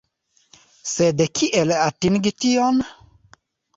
[0.91, 2.85] Sed kiel atingi tion?